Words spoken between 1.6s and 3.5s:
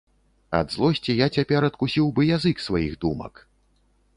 адкусіў бы язык сваіх думак.